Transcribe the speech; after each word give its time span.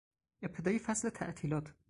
ابتدای 0.43 0.79
فصل 0.79 1.09
تعطیلات 1.09 1.73